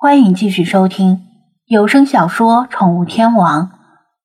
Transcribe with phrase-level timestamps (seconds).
[0.00, 1.26] 欢迎继续收听
[1.66, 3.64] 有声小说《宠物天王》，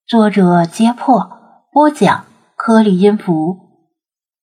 [0.06, 1.28] 作者：揭破，
[1.72, 3.56] 播讲：颗粒音符，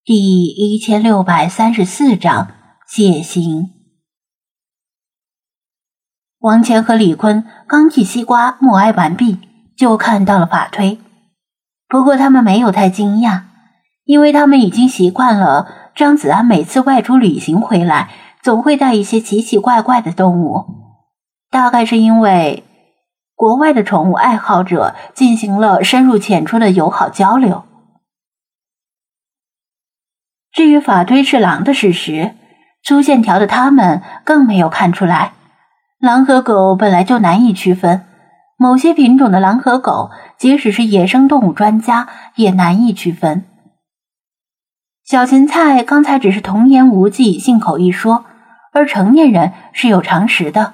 [0.03, 2.49] 第一千六百三十四章
[2.85, 3.69] 血腥。
[6.39, 9.39] 王乾和李坤刚替西瓜默哀完毕，
[9.77, 10.99] 就看到了法推。
[11.87, 13.43] 不过他们没有太惊讶，
[14.03, 18.11] 因为他们已经习惯了张子安每次外出旅行回来，
[18.43, 20.80] 总会带一些奇奇怪怪的动物。
[21.51, 22.63] 大概是因为
[23.35, 27.65] 国外的宠物爱好者进行了深入浅出的友好交流。
[30.53, 32.35] 至于法推是狼的事实，
[32.83, 35.33] 粗线条的他们更没有看出来。
[35.99, 38.05] 狼和狗本来就难以区分，
[38.57, 43.45] 某些品种的狼和狗，即使是野生动物专家也难以区分。
[45.03, 48.25] 小芹菜刚才只是童言无忌、信口一说，
[48.71, 50.73] 而成年人是有常识的。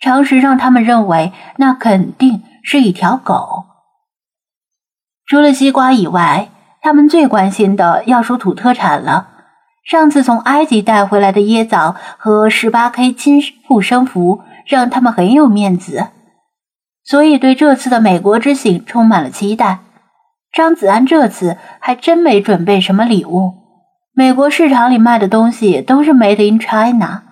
[0.00, 3.64] 常识让他们认为那肯定是一条狗。
[5.26, 9.30] 除了西瓜以外，他们最关心的要数土特产了。
[9.84, 16.08] 上次从埃及带回来的椰枣和十八 K 金护身符让他们很有面子，
[17.04, 19.78] 所以对这次的美国之行充满了期待。
[20.52, 23.54] 张子安这次还真没准备什么礼物，
[24.12, 27.22] 美国市场里卖的东西都是 Made in China。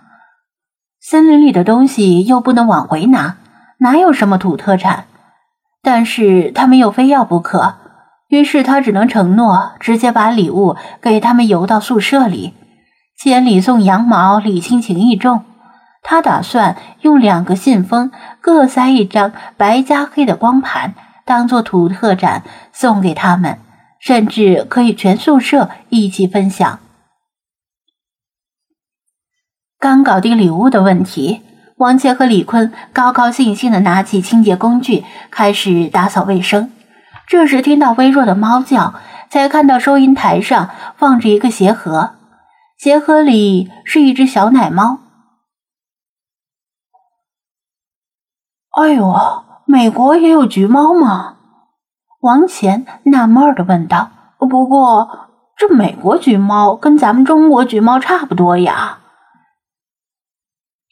[1.07, 3.37] 森林里的东西又不能往回拿，
[3.77, 5.05] 哪有什么土特产？
[5.83, 7.75] 但是他们又非要不可，
[8.29, 12.55] 于是他只能承诺直接把礼物给他们邮到宿舍里。
[13.19, 15.45] 千里送羊毛，礼轻情意重。
[16.03, 18.11] 他打算用两个信封
[18.41, 20.95] 各塞一张白加黑的光盘，
[21.27, 23.59] 当做土特产送给他们，
[24.01, 26.79] 甚至可以全宿舍一起分享。
[29.85, 31.43] 刚搞定礼物的问题，
[31.77, 36.73] 王倩和李坤高高兴兴地拿起清洁工具，开始打扫卫生。
[37.27, 38.95] 这时听到微弱的猫叫，
[39.29, 42.13] 才看到收银台上放着一个鞋盒，
[42.79, 45.01] 鞋盒里是一只小奶猫。
[48.71, 49.15] 哎呦，
[49.67, 51.37] 美国也有橘猫吗？
[52.21, 54.09] 王乾纳闷地问道。
[54.39, 59.01] 不过这美国橘猫跟咱们中国橘猫差不多呀。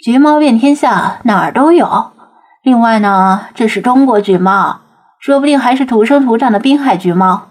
[0.03, 2.11] 橘猫遍天下，哪儿都有。
[2.65, 4.81] 另外呢，这是中国橘猫，
[5.21, 7.47] 说不定还是土生土长的滨海橘猫。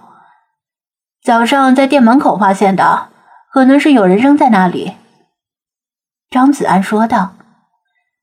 [1.23, 3.07] 早上在店门口发现的，
[3.53, 4.97] 可能是有人扔在那里。
[6.29, 7.35] 张子安说道：“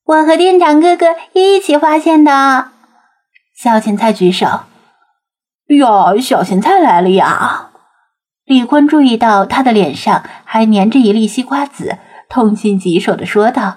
[0.04, 2.68] 我和店长哥哥一起发现的。”
[3.56, 4.60] 小芹菜举手
[5.68, 7.70] ：“哟，小芹菜来了呀！”
[8.44, 11.96] 李坤注意到他的脸上还粘着一粒西瓜籽，
[12.28, 13.76] 痛心疾首的说道。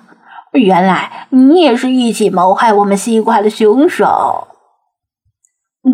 [0.52, 4.48] 原来你也是一起谋害我们西瓜的凶手，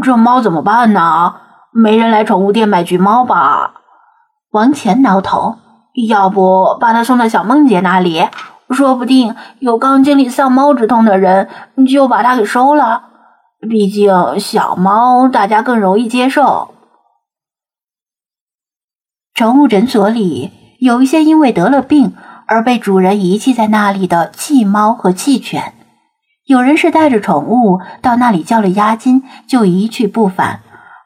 [0.03, 1.35] 这猫怎么办呢？
[1.71, 3.75] 没人来宠物店买橘猫吧？
[4.51, 5.57] 王乾挠头，
[6.07, 8.27] 要不把它送到小梦姐那里，
[8.71, 11.49] 说不定有刚经历丧猫之痛的人
[11.87, 13.03] 就把它给收了。
[13.69, 16.73] 毕竟小猫大家更容易接受。
[19.35, 22.15] 宠物诊所里有一些因为得了病。
[22.47, 25.73] 而被主人遗弃在那里的弃猫和弃犬，
[26.45, 30.61] 有人是带着宠物到那里交了押金就一去不返，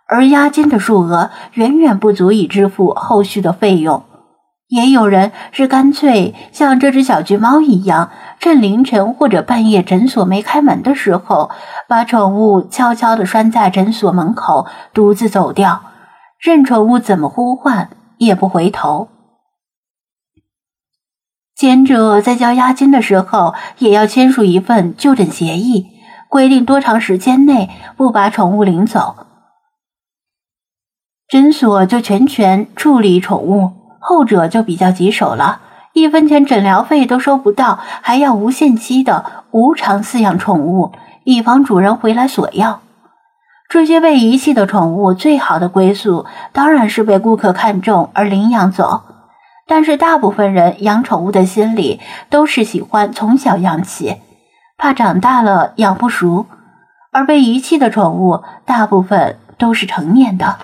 [0.08, 4.04] 而押金的数额远远不足以支付后续的费用；
[4.70, 11.50] 也有人是干脆像这只小橘猫一样，趁凌晨或者半夜诊所没开门的时候，
[11.88, 15.82] 把宠物悄悄地拴在诊所门口，独自走掉，
[16.40, 19.08] 任宠物怎么呼唤也不回头。
[21.62, 25.92] 前者在交押金的时候，也要签署一份就诊协议，
[26.28, 29.28] 规定多长时间内不把宠物领走，
[31.28, 33.74] 诊所就全权处理宠物。
[34.00, 35.62] 后者就比较棘手了，
[35.94, 40.92] 一分钱诊疗费都收不到，还要无限期的无偿饲养宠物，
[41.26, 42.80] 以防主人回来索要。
[43.70, 49.04] 这些被遗弃的宠物，最好的归宿当然是被顾客看中而领养走。
[49.68, 54.18] 但是大部分人养宠物的心理都是喜欢从小养起，
[54.78, 56.46] 怕长大了养不熟。
[57.14, 60.60] 而被遗弃的宠物大部分都是成年的。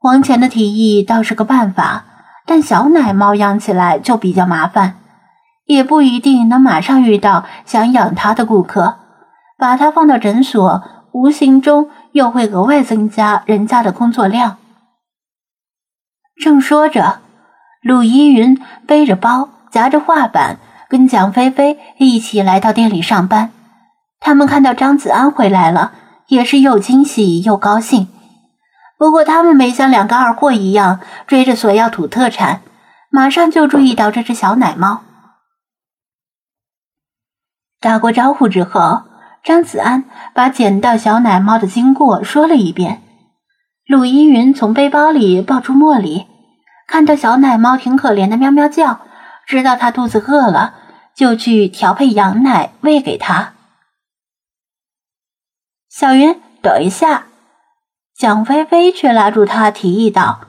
[0.00, 2.04] 王乾的提议倒是个办法，
[2.46, 4.96] 但小奶猫养起来就比较麻烦，
[5.66, 8.96] 也不一定能马上遇到想养它的顾客。
[9.58, 10.82] 把它放到诊所，
[11.12, 14.56] 无形中又会额外增加人家的工作量。
[16.36, 17.20] 正说着。
[17.82, 20.58] 陆依云背着包，夹着画板，
[20.88, 23.50] 跟蒋菲菲一起来到店里上班。
[24.20, 25.92] 他们看到张子安回来了，
[26.28, 28.06] 也是又惊喜又高兴。
[28.96, 32.60] 不过他们没像两个二货一样追着索要土特产，
[33.10, 35.02] 马上就注意到这只小奶猫。
[37.80, 39.02] 打过招呼之后，
[39.42, 43.02] 张子安把捡到小奶猫的经过说了一遍。
[43.88, 46.26] 鲁依云从背包里抱出茉莉，
[46.86, 49.00] 看到小奶猫挺可怜的，喵喵叫，
[49.46, 50.74] 知道它肚子饿了，
[51.14, 53.52] 就去调配羊奶喂给它。
[55.88, 57.24] 小云，等一下！
[58.16, 60.40] 蒋菲菲却拉住他，提议道：“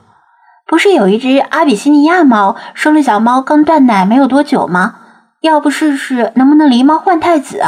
[0.66, 5.00] 不是有一只阿比西尼亚猫生了小猫，刚断奶没有多久吗？
[5.40, 7.62] 要不试试能不能狸猫换太子？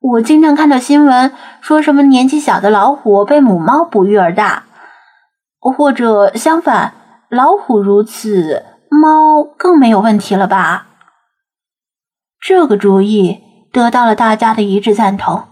[0.00, 4.64] 我经常看到新闻，说什么年纪小的老虎被母猫哺育而大，
[5.58, 6.92] 或者相反，
[7.34, 10.86] 老虎如此，猫更没有问题了吧？”
[12.40, 13.40] 这个主意
[13.72, 15.44] 得到了大家的一致赞同。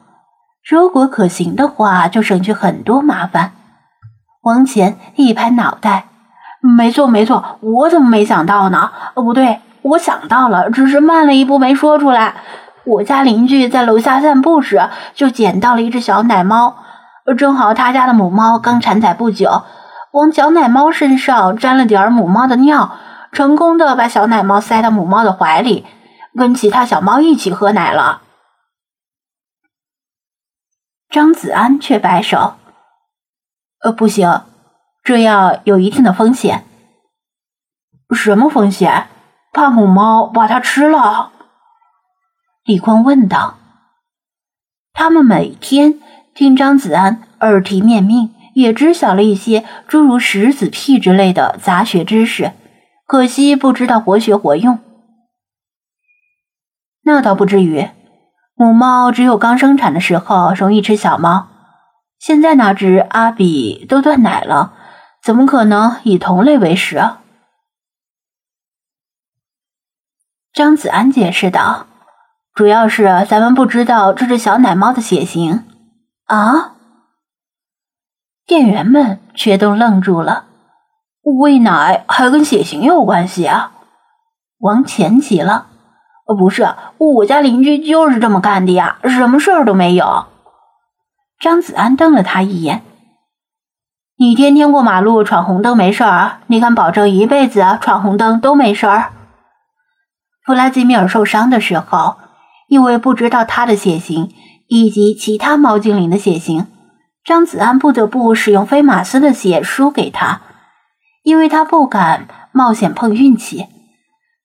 [0.64, 3.52] 如果可行的话，就省去很多麻烦。
[4.42, 6.04] 王乾一拍脑袋
[6.62, 8.92] ：“没错，没错，我怎么没想到呢？
[9.14, 12.36] 哦，不对，我想到了，只是慢了一步没说出来。
[12.84, 16.76] 我家邻居在楼下散步时，就捡到了一只小奶猫，
[17.36, 19.62] 正好他家的母猫刚产崽不久，
[20.12, 22.96] 往小奶猫身上沾了点母猫的尿，
[23.32, 25.84] 成功的把小奶猫塞到母猫的怀里，
[26.36, 28.22] 跟其他小猫一起喝奶了。”
[31.10, 32.54] 张子安却摆手。
[33.80, 34.42] 呃，不行，
[35.02, 36.64] 这样有一定的风险。
[38.14, 39.08] 什么风险？
[39.52, 41.32] 怕母猫把它吃了？
[42.64, 43.58] 李坤问道。
[44.94, 46.00] 他们每天
[46.34, 52.52] 听张子安耳提面命，也知晓了一些诸如石子屁之类的杂学知识，
[53.06, 54.78] 可惜不知道活学活用。
[57.02, 57.88] 那倒不至于，
[58.54, 61.48] 母猫只有刚生产的时候容易吃小猫。
[62.18, 64.74] 现在那只阿比都断奶了，
[65.22, 67.02] 怎么可能以同类为食？
[70.52, 71.86] 张子安解释道
[72.54, 75.64] ：“主要是咱们不知道这只小奶猫的血型。”
[76.26, 76.71] 啊！
[78.46, 80.46] 店员们却都愣住了。
[81.40, 83.72] 喂奶还跟血型有关系啊？
[84.58, 85.66] 王钱急了
[86.26, 90.26] ：“呃不是，我家邻居就是这么干的呀，什么事儿都没有。”
[91.40, 92.82] 张子安瞪了他一眼
[94.18, 99.12] ：“你天天过马路闯红灯没事儿，你敢保证一辈子闯红灯都没事儿？”
[100.46, 102.16] 弗拉基米尔受伤的时候，
[102.68, 104.32] 因为不知道他的血型
[104.66, 106.66] 以及其他猫精灵的血型，
[107.24, 110.40] 张子安不得不使用菲马斯的血输给他，
[111.22, 113.68] 因为他不敢冒险碰运气。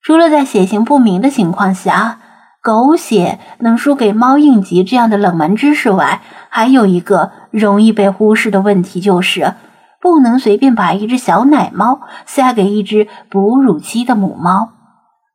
[0.04, 2.20] 除了在血型不明的情况下，
[2.62, 9.56] 狗血能输给猫应急这样的冷门知识外，还有一个容易被忽视的问题，就是
[10.00, 14.70] 不能随便把一只小奶猫塞给一只哺乳期的母猫。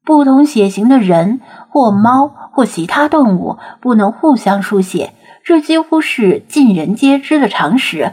[0.04, 1.40] 不同血型的人
[1.70, 5.12] 或猫或其他动物不能互相输血，
[5.44, 8.12] 这几乎是尽人皆知的常识。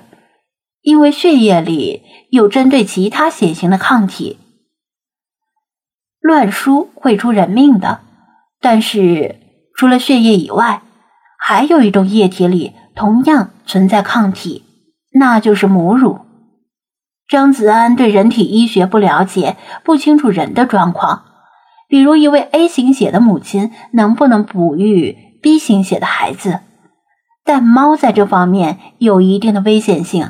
[0.82, 4.38] 因为血液里有针对其他血型的抗体，
[6.20, 8.02] 乱输会出人命的。
[8.62, 9.36] 但是
[9.76, 10.82] 除了血液以外，
[11.38, 12.74] 还有一种液体里。
[12.96, 14.66] 同样存在抗体，
[15.14, 16.20] 那就是母乳。
[17.30, 19.56] 张子安对人体医学不了解，
[19.86, 21.24] 不清楚人的状况。
[21.88, 26.60] 比如，一位 A 型血的母亲能不能哺育 B 型血的孩子？
[27.50, 30.30] 但猫在这方面有一定的危险性。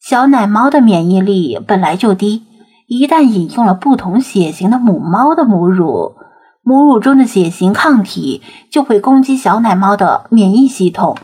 [0.00, 2.44] 小奶猫的免疫力本来就低，
[2.86, 6.14] 一旦饮用了不同血型的母猫的母乳，
[6.62, 11.18] 母乳中的血型抗体就会攻击小奶猫的免疫系统。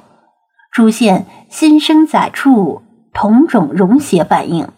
[0.70, 2.82] 出现新生仔处
[3.14, 4.68] 同种溶血反应。